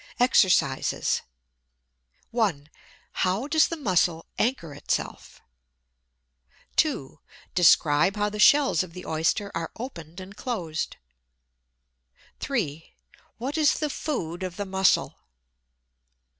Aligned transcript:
EXERCISES 0.19 1.21
1. 2.31 2.69
How 3.11 3.47
does 3.47 3.67
the 3.67 3.77
Mussel 3.77 4.25
anchor 4.39 4.73
itself? 4.73 5.39
2. 6.77 7.19
Describe 7.53 8.15
how 8.15 8.27
the 8.27 8.39
shells 8.39 8.81
of 8.81 8.93
the 8.93 9.05
Oyster 9.05 9.51
are 9.53 9.69
opened 9.77 10.19
and 10.19 10.35
closed. 10.35 10.97
3. 12.39 12.95
What 13.37 13.59
is 13.59 13.77
the 13.77 13.91
food 13.91 14.41
of 14.41 14.55
the 14.57 14.65
Mussel? 14.65 15.19